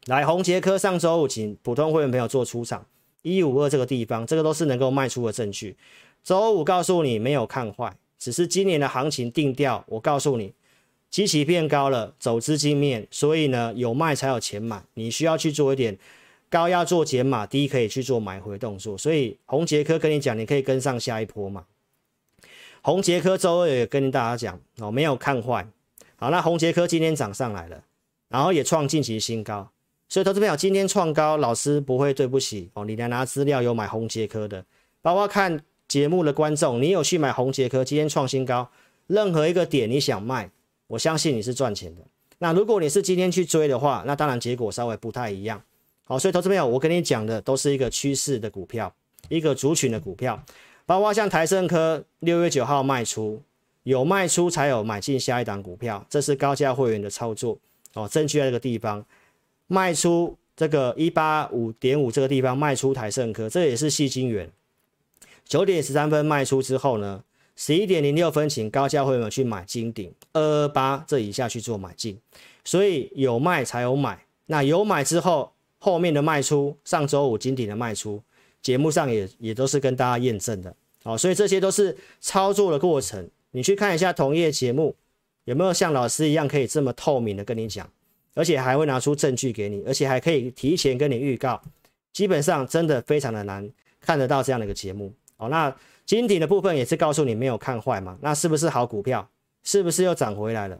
[0.08, 2.86] 来，宏杰科上周五请普通会员朋友做出场，
[3.22, 5.76] 一五二这个地方，这个都是能够卖出的证据。
[6.24, 9.84] 周五告诉你没有看坏，只是今年的行情定调。
[9.88, 10.54] 我告诉你，
[11.16, 15.98] 基期变高了，走资金面，所以呢有卖才有钱买，你需要去做一点
[16.50, 18.98] 高压做减码，低可以去做买回动作。
[18.98, 21.64] 所以宏捷科跟你讲，你可以跟上下一波嘛。
[22.82, 25.66] 宏捷科周二也跟大家讲哦，没有看坏。
[26.18, 27.82] 好，那宏捷科今天涨上来了，
[28.28, 29.70] 然后也创近期新高。
[30.10, 32.84] 所以投资朋友今天创高，老师不会对不起哦。
[32.84, 34.66] 你来拿资料有买宏捷科的，
[35.02, 38.70] 包括看节目的观众，你有去买宏捷科，今天创新高，
[39.08, 40.52] 任何一个点你想卖，
[40.88, 42.02] 我相信你是赚钱的。
[42.40, 45.62] 那如果你是今天去追的话，那当然结果稍微不太一样。
[46.04, 48.94] 好，所以投资朋友，我跟你讲的都是一个趋势的股票，
[49.30, 50.44] 一个族群的股票。
[50.86, 53.42] 包括像台胜科六月九号卖出，
[53.84, 57.58] 有卖出才有买进下一档股票，这是高价会员的操作
[57.96, 58.08] 哦。
[58.08, 59.04] 证据在这个地方
[59.66, 64.52] 卖出这个一八五点五这个地方卖出台胜科，这也是矽晶圆。
[65.44, 67.24] 九点十三分卖出之后呢，
[67.56, 72.20] 十一点零六分请高价会员去买金顶二二八这以下去做买进，
[72.64, 74.26] 所以有卖才有买。
[74.48, 78.22] 那有买之后，后面的卖出，上周五金顶的卖出，
[78.62, 80.76] 节目上也也都是跟大家验证的。
[81.04, 83.30] 好，所以这些都是操作的过程。
[83.52, 84.96] 你去看一下同业节目，
[85.46, 87.90] 有没有像老师一样可以这么透明的跟你讲？
[88.34, 91.62] 而且还会拿出证据给你，而且还可以提前跟你预告，
[92.12, 93.70] 基本上真的非常的难
[94.02, 95.48] 看得到这样的一个节目哦。
[95.48, 95.74] 那
[96.06, 99.30] 金鼎的部分也是告诉你没有看坏嘛，那是不是好股票？
[99.64, 100.80] 是不是又涨回来了？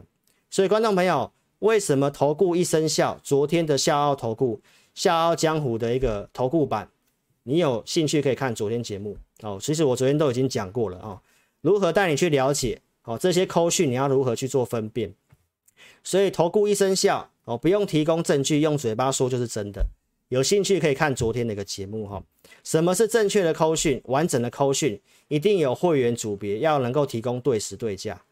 [0.50, 3.18] 所以观众朋友，为什么投顾一生效？
[3.22, 4.60] 昨天的笑傲投顾、
[4.94, 6.88] 笑傲江湖的一个投顾版，
[7.42, 9.58] 你有兴趣可以看昨天节目哦。
[9.60, 11.20] 其实我昨天都已经讲过了哦，
[11.60, 15.12] 如何带你去了解哦这些扣讯，你要如何去做分辨？
[16.04, 17.30] 所以投顾一生效。
[17.46, 19.86] 哦，不用提供证据，用嘴巴说就是真的。
[20.30, 22.20] 有兴趣可以看昨天的一个节目哈。
[22.64, 24.02] 什么是正确的扣讯？
[24.06, 28.22] 完整的扣讯一定有会员组别，要能够提供对时对价。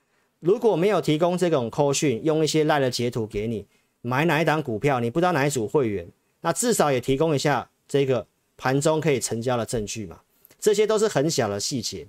[0.41, 3.67] 如果没有提供这种扣讯，用一些赖的截图给你
[4.03, 6.07] 买哪一档股票，你不知道哪一组会员，
[6.43, 8.27] 那至少也提供一下这个
[8.57, 10.21] 盘中可以成交的证据嘛。
[10.61, 12.07] 这些都是很小的细节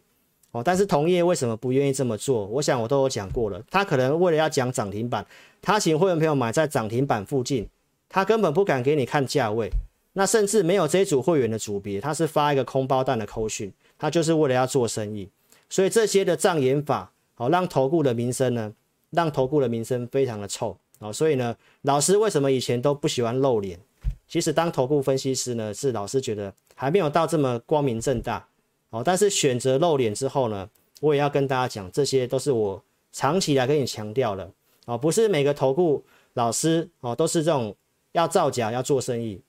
[0.52, 0.62] 哦。
[0.64, 2.46] 但是同业为什么不愿意这么做？
[2.48, 5.26] 我想我都有讲过了，他可能为了要讲涨停板。
[5.62, 7.68] 他请会员朋友买在涨停板附近，
[8.08, 9.72] 他根本不敢给你看价位，
[10.18, 15.30] 那甚至没有这一组会员的组别，他是发一个空包弹的扣讯，他就是为了要做生意，
[15.70, 18.74] 所以这些的障眼法，好让投顾的名声呢，
[19.10, 23.78] 让投顾的名声非常的臭啊，所以呢，老师为什么以前都不喜欢露脸？
[24.26, 28.48] 其实当投顾分析师呢，是老师觉得还没有到这么光明正大
[28.92, 30.70] 哦，但是选择露脸之后呢，
[31.02, 34.50] 我也要跟大家讲，这些都是我长期来跟你强调的。
[34.86, 36.04] 哦，不是每个投顾
[36.36, 37.76] 老师哦都是这种
[38.14, 39.42] 要造假要做生意，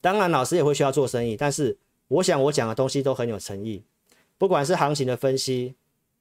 [0.00, 1.76] 当然老师也会需要做生意，但是
[2.08, 3.82] 我想我讲的东西都很有诚意，
[4.38, 5.74] 不管是行情的分析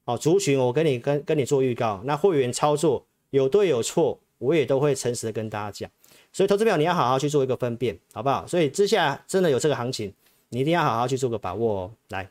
[0.05, 5.91] 哦，族群我跟你跟跟你做预告，那会员操作有对有错，我也都会诚实的跟大家讲，
[6.33, 8.45] 所以投资表你要好好去做一个分辨，好不好？
[8.47, 10.13] 所以之下真的有这个行情，
[10.49, 11.91] 你一定要好好去做个把握哦。
[12.09, 12.29] 来，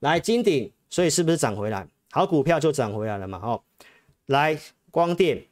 [0.00, 1.86] 来金鼎，所以是不是涨回来？
[2.12, 3.62] 好股票就涨回来了嘛，哦。
[4.26, 4.58] 来
[4.90, 5.44] 光电，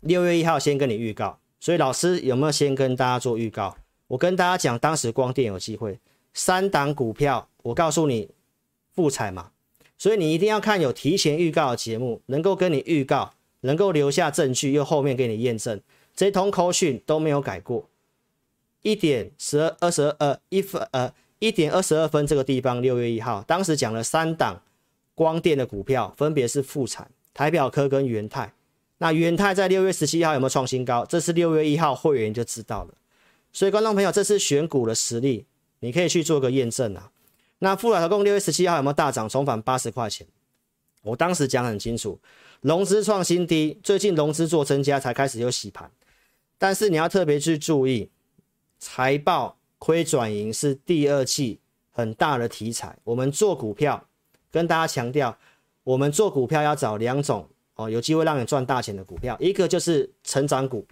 [0.00, 3.76] 六月一号先跟你预告，所以老师有没有先跟大家做预告？
[4.06, 5.98] 我跟大家讲，当时光电有机会，
[6.32, 8.30] 三档股票，我告诉你
[8.94, 9.50] 复彩嘛，
[9.98, 15.80] 所以你一定要看有提前预告的节目，能够跟你预告，能够留下证据，又后面给你验证，
[16.14, 17.88] 这通口讯都没有改过。
[18.82, 24.62] 一点十二二十二呃一分呃一点二十二分这个地方，六月一号，当时讲了三档
[25.14, 27.08] 光电的股票，分别是复彩。
[27.34, 28.52] 台表科跟元泰，
[28.98, 31.04] 那元泰在六月十七号有没有创新高？
[31.06, 32.94] 这是六月一号会员就知道了。
[33.52, 35.46] 所以观众朋友，这是选股的实力，
[35.80, 37.10] 你可以去做个验证啊。
[37.60, 40.26] 那富彩投顾六月十七号有没有大涨，重返八十块钱？
[41.02, 42.18] 我当时讲很清楚，
[42.60, 45.90] 融资创新低，最近融资做增加才开始有洗盘，
[46.58, 48.10] 但是你要特别去注意，
[48.78, 51.60] 财报亏转盈是第二季
[51.92, 52.98] 很大的题材。
[53.04, 54.04] 我们做股票
[54.50, 55.38] 跟大家强调。
[55.84, 60.84] 我们做股票要找两种哦，有机会让你赚大钱的股票，一个就是成长股，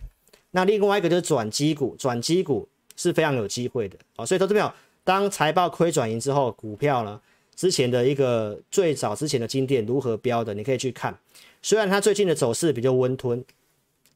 [0.53, 4.25] 那另外一个就是转机股，转机股是非常有机会的哦。
[4.25, 4.73] 所以投资朋友，
[5.03, 7.21] 当财报亏转盈之后，股票呢，
[7.57, 11.19] 之前的一个最早之前的金店如何标的，你可以去看。
[11.61, 13.45] 虽然它最近的走势比较温吞，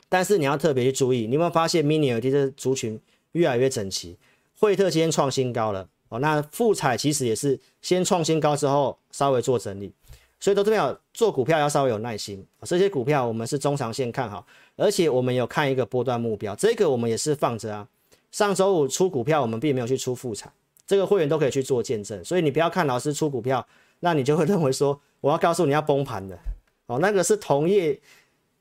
[0.09, 3.00] 但是你要特别去注意，你有没有发现 Mini LED 的族群
[3.33, 4.16] 越来越整齐？
[4.61, 9.92] 惠特今天创新高了哦，那富彩其实也是先创新高之后稍微做整理。
[10.40, 17.87] 所以都这边做股票要稍微有耐心，这些股票我们是中长线看好，而且我们有看一个波段目标，这个我们也是放着啊。
[18.33, 20.50] 上周五出股票，我们并没有去出复产，
[20.87, 22.24] 这个会员都可以去做见证。
[22.24, 23.66] 所以你不要看老师出股票，
[24.00, 26.38] 那你就会认为说我要告诉你要崩盘的
[26.87, 28.00] 哦，那个是同业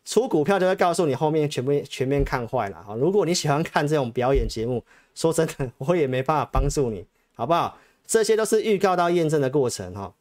[0.03, 2.95] 出股票就会告诉你后面全部全面看坏了啊。
[2.95, 4.83] 如果你喜欢看这种表演节目，
[5.15, 7.77] 说真的，我也没办法帮助你，好不好？
[8.05, 10.13] 这些都是预告到验证的过程哈。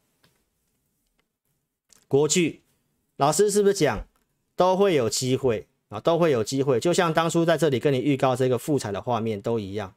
[2.09, 2.63] 国巨
[3.17, 4.07] 老师是不是讲
[4.55, 5.99] 都会有机会啊？
[5.99, 9.93] 都会有机会，就像当初在这里跟你预告这个复彩的画面都一样。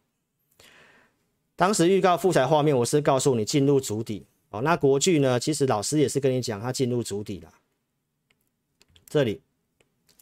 [1.57, 4.61] 当时预告复彩画面，我是告诉你进入主底哦。
[4.61, 5.41] 那国巨呢？
[5.41, 7.51] 其实老师也是跟你讲，它进入主底了。
[9.09, 9.41] 这里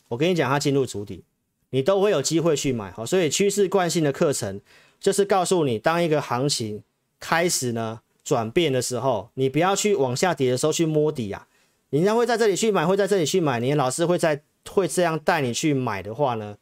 [0.09, 1.25] 我跟你讲，它进入主底，
[1.71, 2.93] 你都会有机会去买。
[2.93, 4.61] 好，所以趋势惯性的课程
[5.01, 6.85] 就是告诉你，当一个行情
[7.19, 11.49] 开始呢转变的时候，你不要去往下跌的时候去摸底啊。
[11.91, 13.61] 人家会在这里去买，会在这里去买。
[13.61, 16.57] 你老师会在会这样带你去买的话呢？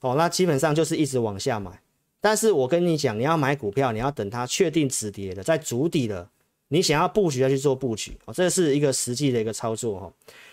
[0.00, 1.80] 哦，那基本上就是一直往下买。
[2.20, 6.30] 但是我跟你讲，你要买股票，你要等它确定止跌了，在足底了，
[6.68, 10.12] 你想要布局要去做布局哦，这是一个实际的一个操作哈。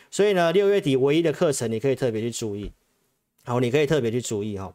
[0.09, 2.71] 所以呢，六月底唯一的课程，你可以特别去注意，
[3.43, 4.73] 好，你可以特别去注意哈。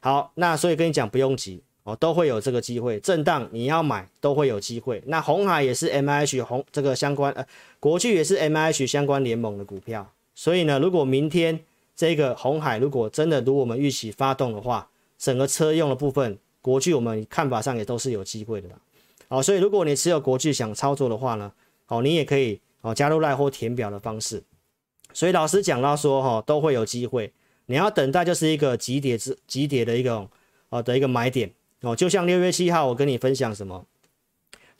[0.00, 5.02] 好，那所以跟你讲，不用急哦，都会有这个机会，震荡你要买都会有机会。
[5.06, 7.46] 那红海也是 M I H 红这个相关呃，
[7.80, 11.58] 国巨也是 M I H 相关联盟的股票，所以呢，如果明天
[11.96, 18.74] 这个红海如果真的如我们预期发动的话，整个车用的部分，国巨我们看法上也都是有机会的啦。
[19.28, 21.50] 好，所以如果你持有国巨想操作的话呢，
[21.86, 24.42] 好，你也可以哦加入赖或填表的方式。
[25.14, 27.32] 所以老师讲到说哈，都会有机会。
[27.64, 30.28] 你要等待就是一个急跌之急跌的一个
[30.68, 33.86] 哦的一个买点哦，就像六月七号我跟你分享什么，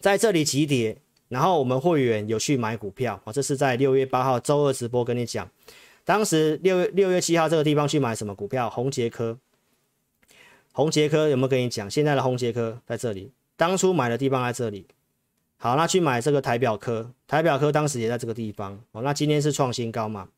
[0.01, 5.49] 在这里急跌，然后我们会员有去买股票哦，这是在六月八号周二直播跟你讲，
[6.05, 8.69] 当时六月六月七号这个地方去买什么股票？
[8.69, 9.39] 宏杰科，
[10.73, 11.89] 宏杰科有没有跟你讲？
[11.91, 14.87] 现在的宏杰科在这里，当初买的地方在这里。
[15.57, 19.03] 好，那去买这个台表科，台表科当时也在这个地方哦。
[19.03, 20.29] 那今天是创新高嘛？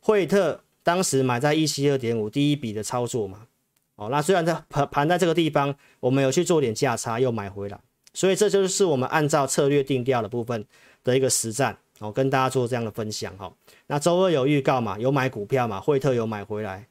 [0.00, 3.46] 惠特当时买在一七二点五，第一笔的操作嘛。
[3.96, 7.78] 哦，那虽然在盘盘在这个地方，我们有去做点价差，又买回来，
[8.12, 10.64] 所以这就是我们按照策略定调的部分
[11.02, 13.52] 的一个实战哦，跟大家做这样的分享哈。
[13.86, 14.98] 那周二有预告嘛？
[14.98, 15.80] 有买股票嘛？
[15.80, 16.86] 惠特有买回来。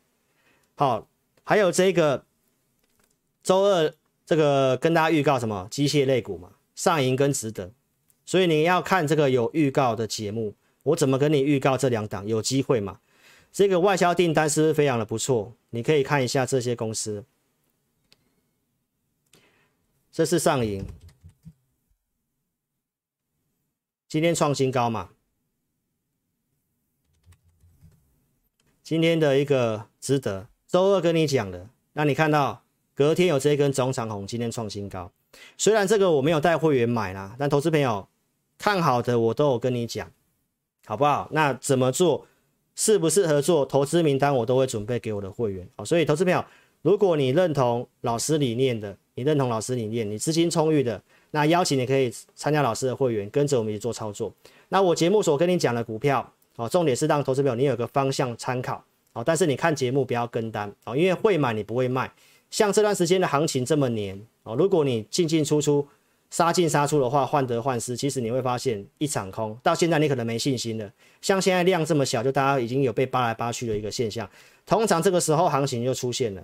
[0.76, 1.08] 好，
[1.44, 2.24] 还有这个
[3.44, 3.94] 周二
[4.26, 5.68] 这个跟大家预告什么？
[5.70, 6.50] 机械类股嘛。
[6.76, 7.72] 上银跟值得，
[8.26, 12.98] 所以你要看这个有预告的节目，我怎么跟你预告这两档有机会嘛？
[13.54, 15.54] 这个外销订单是不是非常的不错？
[15.70, 17.24] 你可以看一下这些公司，
[20.12, 20.84] 这是上银，
[24.10, 25.12] 今天创新高嘛？
[28.82, 32.64] 今天的一个值得，周二跟你讲的，那你看到
[32.96, 35.12] 隔天有这一根中长红，今天创新高。
[35.60, 38.10] 虽然这个我没有带会员买啦，但投资朋友
[38.58, 40.12] 看好的我都有跟你讲，
[40.86, 41.30] 好不好？
[41.32, 42.28] 那怎么做，
[42.76, 45.68] 适不适合做投资名单，我都会准备给我的会员。
[45.76, 46.44] 好，所以投资朋友，
[46.82, 54.34] 如果你认同老师理念的，你认同老师理念，你资金充裕的，那邀请你可以参加老师的会员，跟着我们一起做操作。
[54.70, 58.84] 那我节目所跟你讲的股票，哦，重点是让投资朋友你有个方向参考，
[59.14, 62.12] 哦，但是你看节目不要跟单，哦，因为会买你不会卖。
[62.50, 65.88] 像这段时间的行情这么黏哦，如果你进进出出、
[66.34, 69.56] 杀进杀出的话，患得患失，其实你会发现一场空。
[69.62, 70.92] 到现在你可能没信心了。
[71.22, 74.28] 像现在量这么小，就大家已经有被扒来扒去的一个现象。
[74.66, 76.44] 通常这个时候行情就出现了。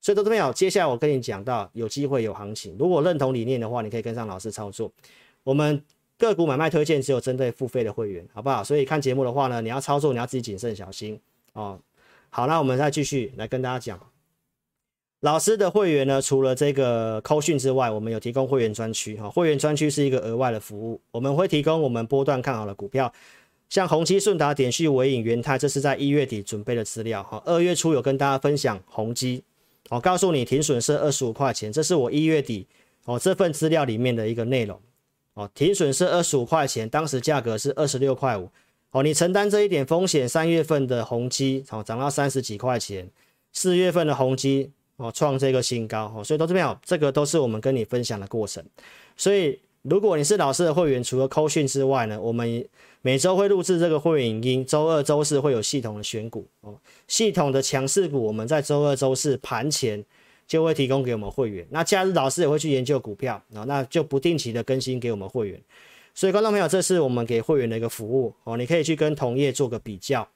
[0.00, 2.76] 所以都这么有，接下来我跟你讲到有机会有行情。
[2.76, 4.90] 如果认同理念的话，你可以跟上老师操作。
[5.44, 5.80] 我们
[6.18, 8.64] 个股买卖推荐只有针对付费的会员，好不好？
[8.64, 11.16] 所以看节目的话呢，你要操作你要自己谨慎小心
[11.52, 11.78] 哦。
[12.28, 14.11] 好，那我们再继续来跟大家讲。
[15.22, 19.30] 老师的会员呢，除了这个扣讯之外，我们有提供会员专区哈。
[19.30, 23.12] 会员专区是一个额外的服务，我们会提供我们波段看好的股票，
[23.68, 27.40] 像宏基、顺达、点序、纬颖、元泰，这是在一月底准备的资料哈。
[27.46, 29.44] 二月初有跟大家分享宏基，
[29.90, 32.66] 我告诉你停损是二十五块钱，这是我一月底
[33.04, 34.76] 哦这份资料里面的一个内容
[35.34, 35.48] 哦。
[35.54, 38.50] 停损是二十五块钱，当时价格是二十六块五
[38.90, 39.04] 哦。
[39.04, 43.08] 你承担这一点风险，三月份的宏基哦涨到三十几块钱，
[43.52, 44.72] 四月份的宏基。
[44.96, 48.64] 哦，创这个新高哦，所以投资朋友，这个都是我们跟你分享的过程。
[49.16, 52.68] 所以，如果你是老师的会员，除了扣讯之外呢，我们
[53.00, 56.76] 每周会录制这个会员影音，周二、周四会有系统的选股哦，
[57.08, 60.04] 系统的强势股，我们在周二、周四盘前
[60.46, 61.66] 就会提供给我们会员。
[61.70, 65.60] 那假日老师也会去研究股票啊，那就不定期的更新给我们会员。
[66.14, 70.28] 所以，观众朋友，这是我们给会员的一个服务哦，你可以去跟同业做个比较。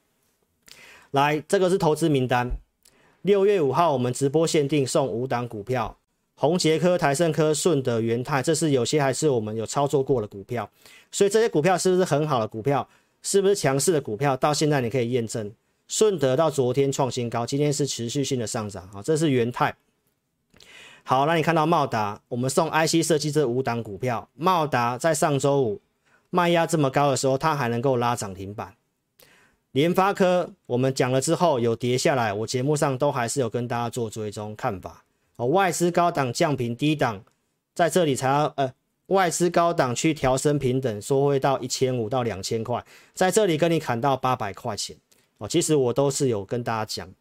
[1.13, 2.51] 来，这个是投资名单。
[3.23, 5.97] 六月五号，我们直播限定送五档股票，
[6.35, 10.71] 宏捷科、台盛科、顺德、元泰，这是有些还是我们有操作过的股票，
[11.11, 12.89] 所以这些股票是不是很好的股票？
[13.23, 14.37] 是不是强势的股票？
[14.37, 15.53] 到现在你可以验证，
[15.89, 19.75] 顺德到昨天创新高，今天是持续性的上涨啊，这是元泰。
[21.03, 25.81] 好，那你看到茂达，我们送 IC 设计这五档股票，茂达在上周五
[26.31, 28.75] 卖压这么高的时候，它还能够拉涨停板。
[29.77, 35.05] 联发科，我们讲了之后有跌下来，我节目上都还是有跟大家做追踪看法。
[35.37, 37.23] 哦，外资高档降评，低档
[37.75, 38.73] 在这里才要呃，
[39.09, 44.97] 外资高档去调升平等，说会到一千五到两千块，在这里跟你砍到八百块钱。
[45.37, 47.13] 哦，其实我都是有跟大家讲，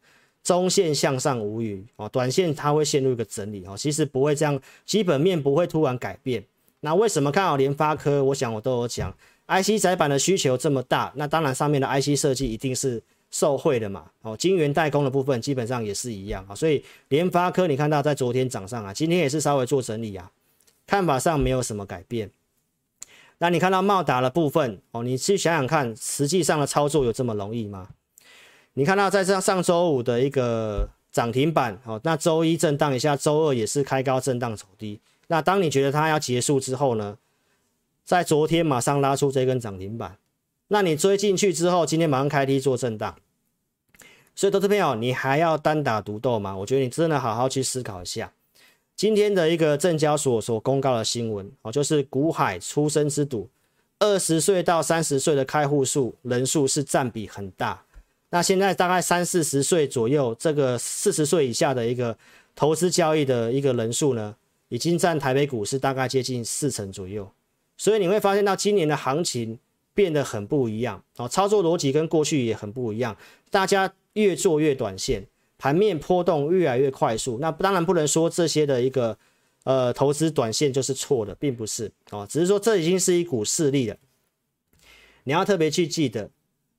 [0.41, 6.41] 中线向上无虞哦，短线它会陷入一个整理哦，其实不会这样，基本面不会突然改变。
[6.79, 8.23] 那为什么看好联发科？
[8.23, 9.13] 我想我都有讲。
[9.47, 20.31] IC 载板的需求这么大，那当然上面的 IC 设计一定是受惠的嘛，哦，晶圆代工的部分基本上也是一样啊，所以联发科你看到在昨天涨上啊，今天也是稍微做整理啊，
[20.87, 22.31] 看法上没有什么改变。
[23.37, 27.89] 那你看到茂达的部分哦，你去想想看，实际上的操作有这么容易吗？
[28.73, 34.99] 你看到在上上周五的一个涨停板哦，那周一震荡一下，周二也是开高震荡走低。
[35.27, 37.17] 那当你觉得它要结束之后呢，
[38.05, 40.17] 在昨天马上拉出这根涨停板，
[40.67, 43.15] 那你追进去之后，今天马上开低做震荡。
[44.35, 46.55] 所以，投资朋友，你还要单打独斗吗？
[46.55, 48.31] 我觉得你真的好好去思考一下。
[48.95, 53.49] 今天的一个证交所所公告的新闻哦，就是股海出生之赌，
[53.97, 57.81] 二十岁到三十岁的开户数人数是占比很大。
[58.29, 62.15] 那现在大概三四十岁左右，这个四十岁以下的一个
[62.55, 64.35] 投资交易的一个人数呢，
[64.69, 67.31] 已经占台北股市大概接近四成左右。
[67.77, 69.59] 所以你会发现到今年的行情
[69.93, 73.17] 变得很不一样哦，操作逻辑跟过去也很不一样，
[73.49, 73.93] 大家。
[74.15, 77.37] 越做越短线，盘面波动越来越快速。
[77.41, 79.17] 那当然不能说这些的一个
[79.65, 83.97] 呃投资短线就是错的，并不是哦，只是说这已经是一股势力了。
[85.25, 86.31] 你要特别去记得，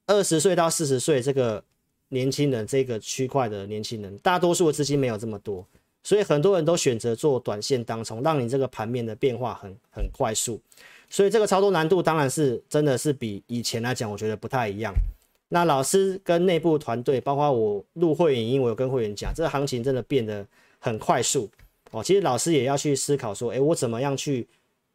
[0.06, 1.62] 二十岁到四十岁这个
[2.08, 5.66] 年轻人这个区块的年轻人，大多数的资金没有这么多，
[6.06, 10.60] 所以很多人都选择做短线当冲，让你这个盘面的变化很很快速。
[11.10, 14.94] 所以这个操作难度当然是真的是比以前来讲，我觉得不太一样。
[15.48, 20.46] 那老师跟内部团队，包括我入会员，因为我有跟会员讲，这个行情真的变得
[20.78, 21.50] 很快速
[21.90, 22.04] 哦。
[22.04, 24.46] 其实老师也要去思考说，诶，我怎么样去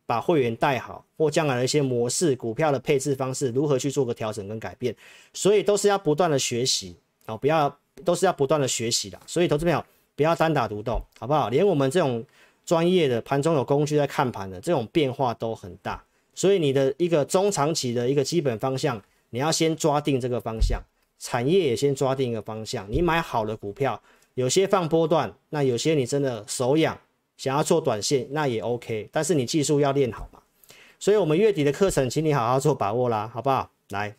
[0.05, 4.95] 把会员带好，或将来的一些模式、股票的配置方式，如何去做个调整跟改变。
[5.33, 6.95] 所以都是要不断的学习
[7.25, 9.19] 哦，不要都是要不断的学习的。
[9.27, 9.83] 所以投资朋友
[10.15, 11.49] 不要单打独斗，好不好？
[11.49, 12.25] 连我们这种
[12.65, 16.03] 专业的盘中有工具在看盘的，这种变化都很大。
[16.33, 19.01] 所以你的一个中长期的一个基本方向。
[19.33, 20.77] 你要先抓定这个方向，
[21.17, 22.85] 产业也先抓定一个方向。
[22.91, 24.03] 你买好的股票，
[24.33, 26.99] 有些放波段，那有些你真的手痒，
[27.37, 29.07] 想要做短线，那也 OK。
[29.09, 30.41] 但是你技术要练好嘛。
[30.99, 33.71] 所以，我们月底的课程，请你好好做把握啦，好不好？
[33.91, 34.17] 来，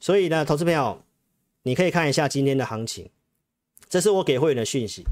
[0.00, 1.00] 所以呢，投资朋友，
[1.62, 3.08] 你可以看一下今天的行情，
[3.88, 5.04] 这是我给会员的讯息。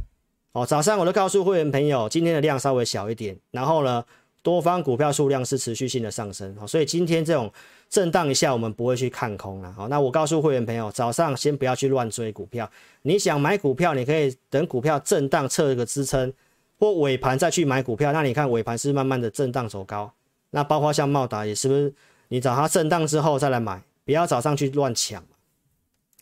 [0.53, 4.05] 哦，早上我都告诉会员朋友，今天的量稍微小一点，然后呢，
[4.43, 7.53] 多方股票数量是持续性的上升，所以今天这种
[7.89, 9.73] 震荡一下，我们不会去看空了。
[9.73, 12.71] 好，那我告诉会员朋友，早上先不要去乱追股票。
[13.03, 16.33] 你想买股票，你可以等股票震荡测一个支撑，
[16.79, 18.13] 或尾盘再去买股票。
[18.13, 20.13] 那你看尾盘是慢慢的震荡走高，
[20.51, 21.93] 那包括像茂达也是不是？
[22.29, 25.25] 你找它震荡之后再来买，不要早上去乱抢。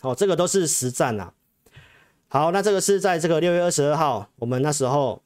[0.00, 1.34] 好，这个都是实战啊。
[2.32, 5.20] 好，那这个是在这个六月二十二号，我们那时候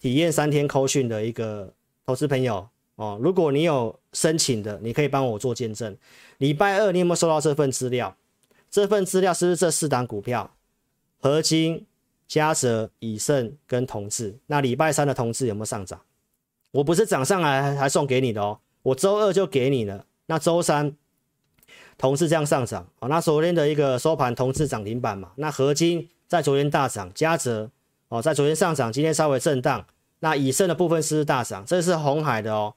[0.00, 1.72] 体验三天扣讯的一个。
[2.04, 5.96] 投资朋友哦，如果你有申请的，你可以帮我做见证。
[6.38, 8.16] 礼拜二你有没有收到这份资料？
[8.68, 10.52] 这份资料是不是这四档股票？
[11.20, 11.86] 合金、
[12.26, 14.36] 嘉泽、以盛跟同致。
[14.48, 16.00] 那礼拜三的同志有没有上涨？
[16.72, 20.04] 我不是涨上来还送给你的哦，我周二就给你了。
[20.26, 20.92] 那周三
[21.96, 25.30] 同致这样上涨哦，那昨天的一个收盘同致涨停板嘛。
[25.36, 27.68] 那合金在昨天大涨，嘉泽
[28.06, 29.84] 哦在昨天上涨，今天稍微震荡。
[30.20, 31.66] 那以盛的部分是大涨？
[31.66, 32.72] 这是红海的哦，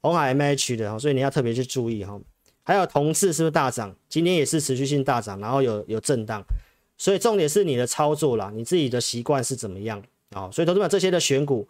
[0.00, 2.20] 红海 MH 的哦，所以你要特别去注意哈。
[2.64, 3.94] 还有同致是不是大涨？
[4.08, 6.42] 今天也是持续性大涨，然后有有震荡，
[6.96, 10.50] 所以重点是你的操作啦，你自己的习惯是怎么样啊？
[10.50, 11.68] 所以投资们这些的选股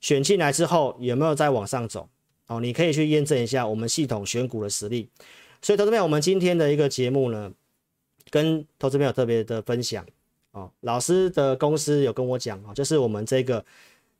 [0.00, 2.08] 选进来之后有没有再往上走？
[2.48, 5.08] 哦，你可以去验证一下我们系统选股的实力。
[5.62, 7.52] 所以投资朋友，我们今天的一个节目呢，
[8.28, 10.04] 跟投资朋友特别的分享
[10.58, 10.70] 哦。
[10.80, 13.64] 老师的公司有跟我讲哦，就是我们这个。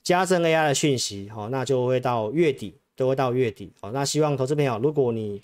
[0.01, 5.43] 家政 AI 的讯息，哦，那就会到月底，都会到月底，好，那希望投资朋友，如果你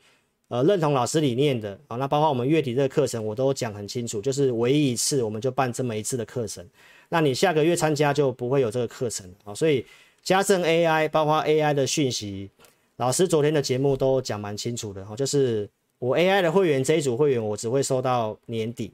[0.48, 6.66] 呃认同老师理念的，好，那包括我们月底这个课程，我都讲很清楚，就是唯一一次我们就办这么一次的课程，
[7.10, 9.84] 那你下个月参加就不会有这个课程，好，所以
[10.22, 12.48] 家政 AI 包括 AI 的讯息，
[12.96, 15.68] 老师昨天的节目都讲蛮清楚的，哦，就是
[15.98, 18.92] 我 AI 的会员这一组会员，我只会收到年底，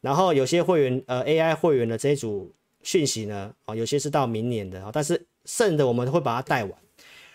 [0.00, 2.52] 然后有些会员呃 AI 会员的这一组。
[2.80, 3.52] 讯息呢？
[3.66, 6.72] 哦，有些是到明年的啊，但是剩的我们会把它带完。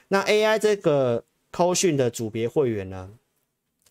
[0.08, 3.12] 那 AI 这个扣讯的组别会员呢，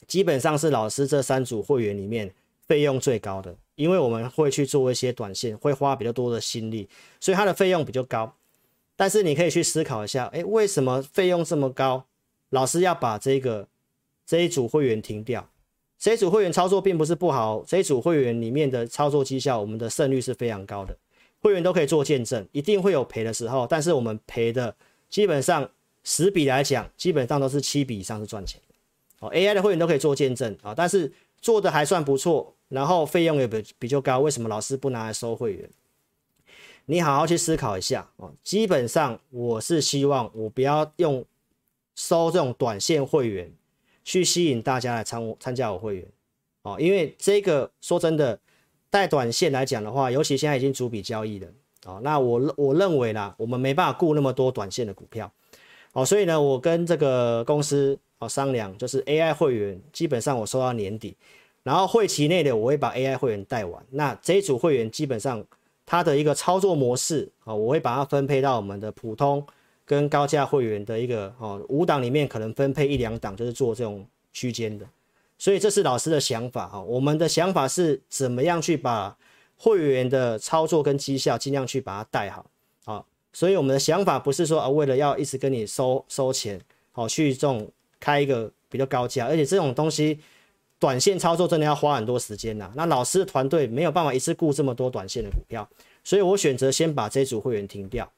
[0.07, 2.35] 基本上是老师这三组会员里面
[2.67, 6.89] 费用最高的，因为我们会去做一些短线，会花比较多的心力，
[7.21, 8.35] 所以它的费用比较高。
[8.97, 12.07] 但是你可以去思考一下，诶，为什么费用这么高？
[12.49, 13.69] 老师要把这个
[14.27, 15.49] 这一组会员停掉。
[16.03, 20.93] 这一组会员操作并不是不好，这一组会员里面的操作绩效，我们的胜率是非常高的。
[21.41, 24.75] 会员都可以做见证，一定会有赔的时候，但是我们赔的
[25.09, 25.71] 基本上
[26.03, 28.61] 十笔来讲，基本上都是七笔以上是赚钱。
[29.21, 35.71] 哦，AI 的会员都可以做见证啊，但是做的还算不错，然后费用也比比较高，为什么老师不拿来收会员？
[36.87, 38.33] 你好好去思考一下哦。
[38.43, 41.25] 基本上我是希望我不要用
[41.95, 43.53] 收这种短线会员
[44.05, 46.07] 去吸引大家来参参加我会员
[46.63, 48.39] 哦，因为这个说真的，
[48.91, 51.49] 带短线来讲的话，尤其现在已经逐笔交易了
[51.87, 52.01] 哦。
[52.03, 55.31] 那我我认为啦，我们没办法顾那么多短线的股票
[55.93, 61.17] 哦，所以呢，我跟这个公司哦商量，就是 AI 会员基本上我收到年底，
[61.63, 65.45] 然后会期内的我会把 AI 会员带完，那这一组会员基本上。
[65.85, 69.45] 它的一个操作模式啊，我会把它分配到我们的普通
[69.85, 74.87] 跟高价会员的一个哦五档里面，可能分配一两档就是做这种区间的，
[75.39, 76.81] 所以这是老师的想法哈。
[76.81, 79.17] 我们的想法是怎么样去把
[79.57, 82.47] 会员的操作跟绩效尽量去把它带好
[82.85, 86.61] 啊，所以我们的想法不是说啊为了要一直跟你收收钱，
[86.93, 87.71] 好去这种
[88.01, 90.19] 开一个比较高价，而且这种东西。
[90.79, 95.69] 短线操作真的要花很多时间呐，那老师的团队没有办法一次顾这么多短线的股票，
[96.03, 98.11] 所以我选择先把这组会员停掉。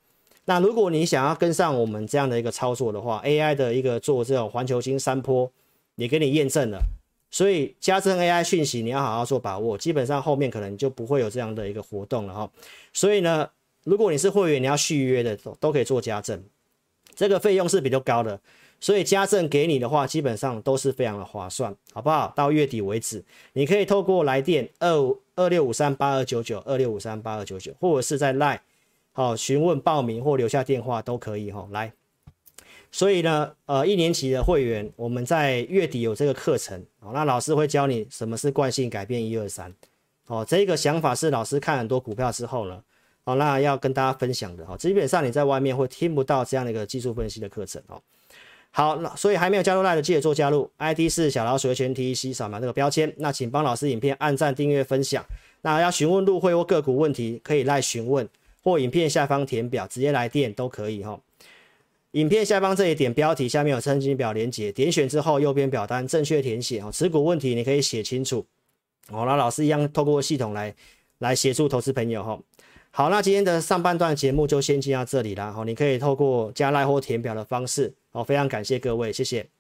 [0.47, 5.51] 那如果你想要跟上我们这样的一个操作的话，AI 的一个做这种环球金山坡
[5.97, 6.83] 也给你验证了，
[7.31, 12.51] 所以加证 AI 讯息你要好好做把握，基本上后面可能就不会有这样的一个活动了哈。
[12.93, 13.49] 所以呢，
[13.85, 16.43] 如果你是会员，你要续约的都都可以做加证，
[17.15, 18.39] 这个费用是比较高的。
[18.81, 22.31] 所以加赠给你的话，基本上都是非常的划算，好不好？
[22.37, 23.25] 到月底为止，
[23.55, 28.59] 你可以透过来电二五二六五三八二九九二六五三八二九九，或者是在 LINE
[29.15, 31.67] 好询问报名或留下电话都可以哈。
[31.71, 31.91] 来，
[32.93, 39.73] 所以呢，呃，一年级的会员，我们在月底有这个课程，好，那老师会教你什么是惯性改变一二三，
[40.27, 42.83] 哦，这个想法是老师看很多股票之后呢，
[43.25, 44.77] 好，那要跟大家分享的哈。
[44.77, 48.03] 基本上你在外面会听不到这样的一个技术分析的课程哦。
[48.77, 53.15] 好，那所以还没有加入 LINE 的，记得做加入，ID 是小老鼠的全 TEC，扫描这个标签。
[53.19, 55.25] 那请帮老师影片按赞、订阅、分享。
[55.63, 58.29] 那要询问入会或个股问题，可以来询问，
[58.65, 61.21] 或影片下方填表，直接来电都可以哈。
[62.13, 66.91] 影片下方这里点标题，下面有申请表连接，点选之后右边表单正确填写哦。
[66.93, 68.47] 持股问题你可以写清楚，
[69.11, 70.75] 哦，那老师一样透过系统来
[71.19, 72.41] 来协助投资朋友哈。
[72.91, 75.53] 好，那今天的上半段节目就先进到这里了。
[75.53, 77.93] 好，你可以透过加赖或填表的方式。
[78.13, 79.54] 好，非常感谢各位，谢谢。